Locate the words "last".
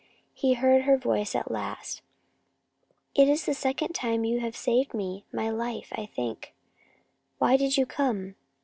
1.51-2.01